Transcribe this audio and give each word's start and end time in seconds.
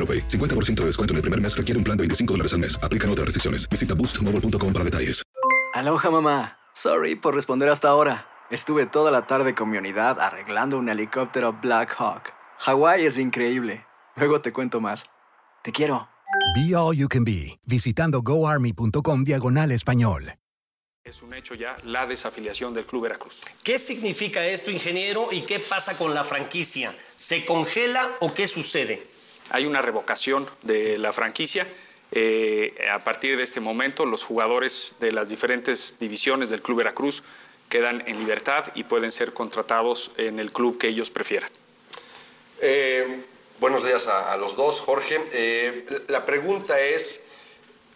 AroPay. 0.00 0.26
50% 0.28 0.80
de 0.80 0.86
descuento 0.86 1.12
en 1.12 1.16
el 1.16 1.22
primer 1.22 1.40
mes 1.40 1.54
requiere 1.54 1.76
un 1.76 1.84
plan 1.84 1.96
de 1.98 2.02
25 2.02 2.34
dólares 2.34 2.54
al 2.54 2.60
mes. 2.60 2.80
Aplican 2.82 3.10
otras 3.10 3.26
restricciones. 3.26 3.68
Visita 3.68 3.94
boostmobile.com 3.94 4.72
para 4.72 4.84
detalles. 4.84 5.22
Aloha 5.74 6.10
mamá. 6.10 6.58
Sorry 6.74 7.14
por 7.14 7.34
responder 7.34 7.68
hasta 7.68 7.88
ahora. 7.88 8.26
Estuve 8.50 8.86
toda 8.86 9.12
la 9.12 9.26
tarde 9.26 9.54
con 9.54 9.70
mi 9.70 9.78
unidad 9.78 10.18
arreglando 10.18 10.78
un 10.78 10.88
helicóptero 10.88 11.52
Black 11.52 11.94
Hawk. 11.98 12.32
Hawái 12.58 13.06
es 13.06 13.18
increíble. 13.18 13.86
Luego 14.16 14.40
te 14.40 14.52
cuento 14.52 14.80
más. 14.80 15.04
Te 15.62 15.70
quiero. 15.70 16.08
Be 16.54 16.74
All 16.74 16.96
You 16.96 17.08
Can 17.08 17.24
Be, 17.24 17.58
visitando 17.66 18.22
goarmy.com 18.22 19.22
diagonal 19.22 19.70
español. 19.70 20.34
Es 21.04 21.22
un 21.22 21.32
hecho 21.32 21.54
ya 21.54 21.76
la 21.84 22.06
desafiliación 22.06 22.74
del 22.74 22.84
Club 22.86 23.04
Veracruz. 23.04 23.40
¿Qué 23.62 23.78
significa 23.78 24.44
esto, 24.44 24.70
ingeniero? 24.70 25.28
¿Y 25.32 25.42
qué 25.42 25.60
pasa 25.60 25.96
con 25.96 26.12
la 26.12 26.24
franquicia? 26.24 26.94
¿Se 27.16 27.46
congela 27.46 28.10
o 28.20 28.34
qué 28.34 28.46
sucede? 28.46 29.06
Hay 29.50 29.66
una 29.66 29.82
revocación 29.82 30.48
de 30.62 30.96
la 30.96 31.12
franquicia. 31.12 31.66
Eh, 32.12 32.74
a 32.90 33.02
partir 33.02 33.36
de 33.36 33.42
este 33.42 33.60
momento, 33.60 34.06
los 34.06 34.24
jugadores 34.24 34.94
de 35.00 35.12
las 35.12 35.28
diferentes 35.28 35.96
divisiones 35.98 36.50
del 36.50 36.62
Club 36.62 36.78
Veracruz 36.78 37.22
quedan 37.68 38.02
en 38.06 38.18
libertad 38.18 38.66
y 38.74 38.84
pueden 38.84 39.10
ser 39.10 39.32
contratados 39.32 40.12
en 40.16 40.38
el 40.38 40.52
club 40.52 40.78
que 40.78 40.88
ellos 40.88 41.10
prefieran. 41.10 41.50
Eh, 42.60 43.22
buenos 43.58 43.84
días 43.84 44.06
a, 44.06 44.36
los 44.36 44.54
dos, 44.54 44.80
Jorge. 44.80 45.20
Eh, 45.32 45.86
la 46.08 46.24
pregunta 46.24 46.80
es 46.80 47.24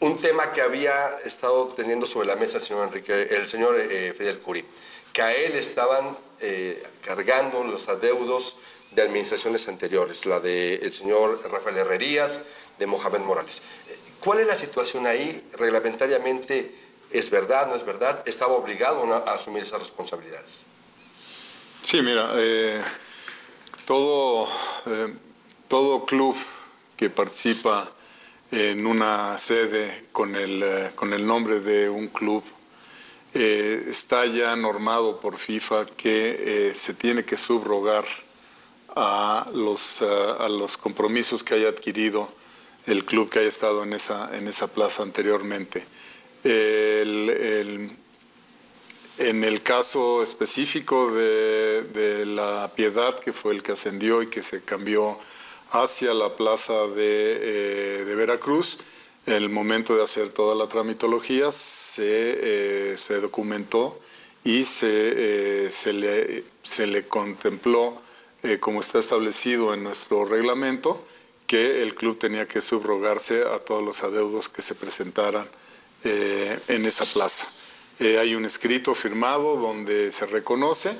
un 0.00 0.16
tema 0.16 0.52
que 0.52 0.60
había 0.60 1.18
estado 1.24 1.68
teniendo 1.68 2.06
sobre 2.06 2.26
la 2.26 2.36
mesa 2.36 2.58
el 2.58 2.64
señor 2.64 2.88
Enrique, 2.88 3.28
el 3.30 3.48
señor 3.48 3.80
Fidel 3.80 4.40
Curi, 4.40 4.64
que 5.12 5.22
a 5.22 5.34
él 5.34 5.54
estaban 5.54 6.16
cargando 7.02 7.64
los 7.64 7.88
adeudos 7.88 8.56
de 8.94 9.02
administraciones 9.02 9.68
anteriores, 9.68 10.26
la 10.26 10.40
del 10.40 10.92
señor 10.92 11.40
Rafael 11.50 11.78
Herrerías, 11.78 12.40
de 12.78 12.86
Mohamed 12.86 13.20
Morales. 13.20 13.62
¿Cuál 14.20 14.40
es 14.40 14.46
la 14.46 14.56
situación 14.56 15.06
ahí? 15.06 15.46
¿Reglamentariamente 15.52 16.74
es 17.10 17.30
verdad, 17.30 17.68
no 17.68 17.74
es 17.74 17.84
verdad? 17.84 18.26
¿Estaba 18.26 18.54
obligado 18.54 19.04
a 19.12 19.34
asumir 19.34 19.62
esas 19.62 19.80
responsabilidades? 19.80 20.64
Sí, 21.82 22.00
mira, 22.00 22.32
eh, 22.36 22.82
todo, 23.84 24.48
eh, 24.86 25.14
todo 25.68 26.06
club 26.06 26.34
que 26.96 27.10
participa 27.10 27.90
en 28.50 28.86
una 28.86 29.38
sede 29.38 30.06
con 30.10 30.34
el, 30.34 30.62
eh, 30.62 30.90
con 30.94 31.12
el 31.12 31.26
nombre 31.26 31.60
de 31.60 31.88
un 31.88 32.08
club 32.08 32.42
está 33.34 34.26
ya 34.26 34.54
normado 34.54 35.18
por 35.18 35.38
FIFA 35.38 35.86
que 35.86 36.72
se 36.72 36.94
tiene 36.94 37.24
que 37.24 37.36
subrogar 37.36 38.04
a 38.96 39.48
los, 39.54 40.02
eh, 40.02 40.06
a 40.38 40.48
los 40.48 40.76
compromisos 40.76 41.42
que 41.44 41.54
haya 41.54 41.68
adquirido 41.68 42.28
el 42.86 43.04
club 43.04 43.30
que 43.30 43.40
haya 43.40 43.48
estado 43.48 43.82
en 43.82 43.92
esa, 43.94 44.36
en 44.36 44.46
esa 44.48 44.66
plaza 44.68 45.02
anteriormente. 45.02 45.84
El- 46.44 47.30
el- 47.30 47.90
en 49.16 49.44
el 49.44 49.62
caso 49.62 50.22
específico 50.22 51.10
de, 51.12 51.82
de 51.84 52.26
la 52.26 52.70
Piedad, 52.74 53.18
que 53.20 53.32
fue 53.32 53.52
el 53.54 53.62
que 53.62 53.72
ascendió 53.72 54.22
y 54.22 54.26
que 54.26 54.42
se 54.42 54.62
cambió 54.62 55.18
hacia 55.70 56.12
la 56.14 56.34
plaza 56.36 56.86
de, 56.88 57.38
eh, 58.00 58.04
de 58.04 58.14
Veracruz, 58.16 58.78
el 59.26 59.48
momento 59.50 59.96
de 59.96 60.02
hacer 60.02 60.30
toda 60.30 60.54
la 60.54 60.68
tramitología 60.68 61.50
se, 61.52 62.02
eh, 62.92 62.96
se 62.98 63.20
documentó 63.20 63.98
y 64.44 64.64
se, 64.64 64.86
eh, 65.66 65.70
se, 65.70 65.92
le, 65.92 66.44
se 66.62 66.86
le 66.86 67.06
contempló, 67.06 68.02
eh, 68.44 68.60
como 68.60 68.82
está 68.82 68.98
establecido 68.98 69.72
en 69.72 69.82
nuestro 69.82 70.26
reglamento, 70.26 71.02
que 71.46 71.82
el 71.82 71.94
club 71.94 72.18
tenía 72.18 72.46
que 72.46 72.60
subrogarse 72.60 73.42
a 73.42 73.58
todos 73.58 73.82
los 73.82 74.02
adeudos 74.02 74.50
que 74.50 74.60
se 74.60 74.74
presentaran 74.74 75.48
eh, 76.04 76.58
en 76.68 76.84
esa 76.84 77.06
plaza. 77.06 77.50
Eh, 77.98 78.18
hay 78.18 78.34
un 78.34 78.44
escrito 78.44 78.94
firmado 78.94 79.56
donde 79.56 80.12
se 80.12 80.26
reconoce 80.26 80.94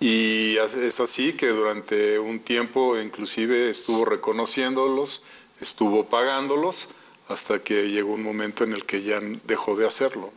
y 0.00 0.56
es 0.56 0.98
así 0.98 1.34
que 1.34 1.46
durante 1.46 2.18
un 2.18 2.40
tiempo 2.40 2.98
inclusive 2.98 3.70
estuvo 3.70 4.04
reconociéndolos, 4.04 5.22
estuvo 5.60 6.06
pagándolos, 6.06 6.88
hasta 7.28 7.60
que 7.60 7.88
llegó 7.88 8.14
un 8.14 8.24
momento 8.24 8.64
en 8.64 8.72
el 8.72 8.84
que 8.84 9.00
ya 9.00 9.20
dejó 9.44 9.76
de 9.76 9.86
hacerlo. 9.86 10.32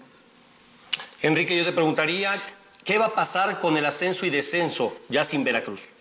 Enrique, 1.24 1.58
yo 1.58 1.66
te 1.66 1.72
preguntaría, 1.72 2.40
¿qué 2.86 3.00
va 3.00 3.08
a 3.08 3.16
pasar 3.16 3.60
con 3.60 3.76
el 3.76 3.86
ascenso 3.88 4.24
y 4.28 4.30
descenso 4.30 4.96
ya 5.10 5.26
sin 5.26 5.44
Veracruz? 5.44 5.97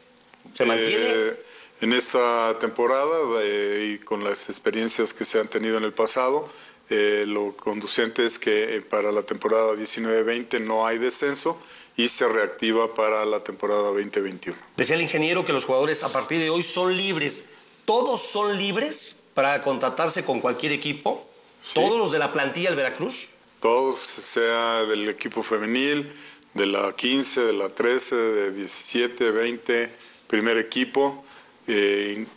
¿Se 0.54 0.64
mantiene? 0.64 0.96
Eh, 0.98 1.36
en 1.80 1.92
esta 1.92 2.58
temporada 2.58 3.42
eh, 3.42 3.94
y 3.94 4.04
con 4.04 4.24
las 4.24 4.48
experiencias 4.48 5.12
que 5.12 5.24
se 5.24 5.38
han 5.38 5.48
tenido 5.48 5.76
en 5.76 5.84
el 5.84 5.92
pasado, 5.92 6.48
eh, 6.88 7.24
lo 7.26 7.54
conducente 7.56 8.24
es 8.24 8.38
que 8.38 8.82
para 8.88 9.12
la 9.12 9.22
temporada 9.22 9.74
19-20 9.74 10.60
no 10.60 10.86
hay 10.86 10.98
descenso 10.98 11.60
y 11.96 12.08
se 12.08 12.28
reactiva 12.28 12.94
para 12.94 13.24
la 13.24 13.40
temporada 13.40 13.82
2021. 13.82 14.56
Decía 14.76 14.96
el 14.96 15.02
ingeniero 15.02 15.44
que 15.44 15.52
los 15.52 15.64
jugadores 15.64 16.02
a 16.02 16.12
partir 16.12 16.38
de 16.40 16.50
hoy 16.50 16.62
son 16.62 16.96
libres. 16.96 17.44
¿Todos 17.84 18.22
son 18.22 18.56
libres 18.56 19.22
para 19.34 19.60
contratarse 19.60 20.24
con 20.24 20.40
cualquier 20.40 20.72
equipo? 20.72 21.28
¿Todos 21.74 21.98
los 21.98 22.12
de 22.12 22.18
la 22.18 22.32
plantilla 22.32 22.68
del 22.68 22.76
Veracruz? 22.76 23.28
Todos, 23.60 23.98
sea 23.98 24.84
del 24.84 25.08
equipo 25.08 25.42
femenil, 25.42 26.12
de 26.54 26.66
la 26.66 26.92
15, 26.92 27.40
de 27.42 27.52
la 27.52 27.68
13, 27.68 28.14
de 28.14 28.52
17, 28.52 29.30
20, 29.30 29.92
primer 30.26 30.56
equipo, 30.58 31.24
eh, 31.66 32.14
in- 32.16 32.28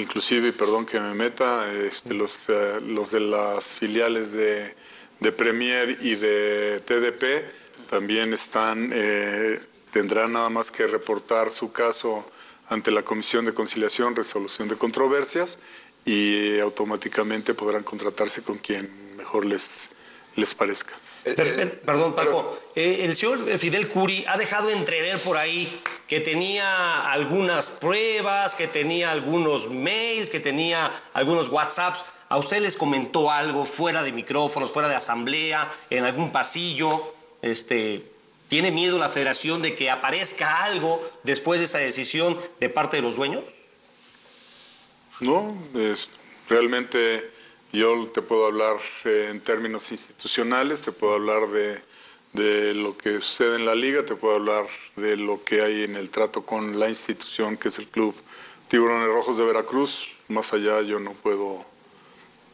inclusive, 0.00 0.52
perdón 0.52 0.86
que 0.86 0.98
me 1.00 1.14
meta, 1.14 1.72
este, 1.72 2.14
los, 2.14 2.48
eh, 2.48 2.80
los 2.86 3.10
de 3.10 3.20
las 3.20 3.74
filiales 3.74 4.32
de, 4.32 4.74
de 5.20 5.32
Premier 5.32 5.98
y 6.00 6.14
de 6.16 6.80
TDP 6.80 7.46
también 7.88 8.32
están, 8.32 8.90
eh, 8.92 9.60
tendrán 9.92 10.32
nada 10.32 10.48
más 10.48 10.70
que 10.70 10.86
reportar 10.86 11.50
su 11.50 11.70
caso 11.72 12.28
ante 12.68 12.90
la 12.90 13.02
Comisión 13.02 13.44
de 13.44 13.52
Conciliación, 13.54 14.16
Resolución 14.16 14.68
de 14.68 14.76
Controversias 14.76 15.58
y 16.04 16.58
automáticamente 16.60 17.54
podrán 17.54 17.82
contratarse 17.82 18.42
con 18.42 18.58
quien 18.58 19.16
mejor 19.16 19.44
les, 19.44 19.90
les 20.36 20.54
parezca. 20.54 20.94
Per- 21.24 21.34
per- 21.34 21.80
perdón, 21.80 22.14
Paco. 22.14 22.58
Eh, 22.74 23.04
el 23.04 23.16
señor 23.16 23.58
Fidel 23.58 23.88
Curi 23.88 24.24
ha 24.28 24.36
dejado 24.36 24.70
entrever 24.70 25.18
por 25.18 25.38
ahí 25.38 25.74
que 26.06 26.20
tenía 26.20 27.10
algunas 27.10 27.70
pruebas, 27.70 28.54
que 28.54 28.68
tenía 28.68 29.10
algunos 29.10 29.70
mails, 29.70 30.28
que 30.30 30.40
tenía 30.40 30.92
algunos 31.14 31.48
WhatsApps 31.48 32.04
¿A 32.30 32.38
usted 32.38 32.60
les 32.62 32.76
comentó 32.76 33.30
algo 33.30 33.64
fuera 33.64 34.02
de 34.02 34.10
micrófonos, 34.10 34.72
fuera 34.72 34.88
de 34.88 34.96
asamblea, 34.96 35.70
en 35.90 36.04
algún 36.04 36.32
pasillo? 36.32 37.12
Este, 37.42 38.02
¿Tiene 38.48 38.70
miedo 38.70 38.98
la 38.98 39.08
federación 39.08 39.62
de 39.62 39.76
que 39.76 39.90
aparezca 39.90 40.64
algo 40.64 41.06
después 41.22 41.60
de 41.60 41.66
esa 41.66 41.78
decisión 41.78 42.40
de 42.60 42.68
parte 42.70 42.96
de 42.96 43.02
los 43.02 43.16
dueños? 43.16 43.44
No, 45.20 45.56
es, 45.74 46.10
realmente 46.48 47.30
yo 47.74 48.08
te 48.08 48.22
puedo 48.22 48.46
hablar 48.46 48.76
eh, 49.04 49.28
en 49.30 49.40
términos 49.40 49.90
institucionales, 49.90 50.82
te 50.82 50.92
puedo 50.92 51.14
hablar 51.14 51.48
de, 51.48 51.82
de, 52.32 52.74
lo 52.74 52.96
que 52.96 53.20
sucede 53.20 53.56
en 53.56 53.66
la 53.66 53.74
liga, 53.74 54.06
te 54.06 54.14
puedo 54.14 54.36
hablar 54.36 54.66
de 54.96 55.16
lo 55.16 55.42
que 55.42 55.60
hay 55.60 55.82
en 55.82 55.96
el 55.96 56.10
trato 56.10 56.46
con 56.46 56.78
la 56.78 56.88
institución 56.88 57.56
que 57.56 57.68
es 57.68 57.78
el 57.78 57.88
club 57.88 58.14
Tiburones 58.68 59.08
Rojos 59.08 59.38
de 59.38 59.44
Veracruz. 59.44 60.10
Más 60.28 60.52
allá 60.52 60.80
yo 60.82 60.98
no 61.00 61.12
puedo, 61.12 61.64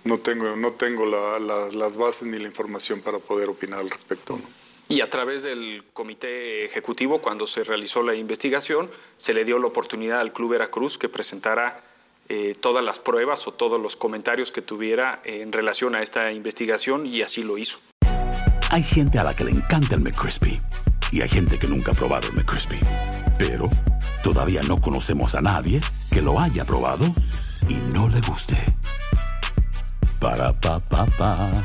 no 0.04 0.18
tengo, 0.18 0.56
no 0.56 0.72
tengo 0.72 1.06
las 1.06 1.96
bases 1.96 2.26
ni 2.26 2.38
la 2.38 2.48
información 2.48 3.00
para 3.00 3.18
poder 3.18 3.48
opinar 3.48 3.80
al 3.80 3.90
respecto. 3.90 4.38
Y 4.88 5.02
a 5.02 5.08
través 5.08 5.44
del 5.44 5.84
comité 5.92 6.64
ejecutivo, 6.64 7.22
cuando 7.22 7.46
se 7.46 7.62
realizó 7.62 8.02
la 8.02 8.16
investigación, 8.16 8.90
se 9.16 9.32
le 9.32 9.44
dio 9.44 9.58
la 9.60 9.66
oportunidad 9.68 10.18
al 10.18 10.32
Club 10.32 10.50
Veracruz 10.50 10.98
que 10.98 11.08
presentara 11.08 11.89
eh, 12.32 12.54
todas 12.54 12.84
las 12.84 13.00
pruebas 13.00 13.48
o 13.48 13.52
todos 13.52 13.80
los 13.80 13.96
comentarios 13.96 14.52
que 14.52 14.62
tuviera 14.62 15.20
en 15.24 15.50
relación 15.50 15.96
a 15.96 16.02
esta 16.02 16.30
investigación 16.30 17.04
y 17.04 17.22
así 17.22 17.42
lo 17.42 17.58
hizo. 17.58 17.80
Hay 18.70 18.84
gente 18.84 19.18
a 19.18 19.24
la 19.24 19.34
que 19.34 19.42
le 19.42 19.50
encanta 19.50 19.96
el 19.96 20.00
McCrispy 20.00 20.60
y 21.10 21.22
hay 21.22 21.28
gente 21.28 21.58
que 21.58 21.66
nunca 21.66 21.90
ha 21.90 21.94
probado 21.94 22.28
el 22.28 22.34
McCrispy. 22.34 22.78
Pero 23.36 23.68
todavía 24.22 24.60
no 24.68 24.80
conocemos 24.80 25.34
a 25.34 25.40
nadie 25.40 25.80
que 26.12 26.22
lo 26.22 26.38
haya 26.38 26.64
probado 26.64 27.04
y 27.68 27.74
no 27.92 28.08
le 28.08 28.20
guste. 28.20 28.56
Para 30.20 30.52
pa 30.52 30.78
pa 30.78 31.06
pa. 31.06 31.64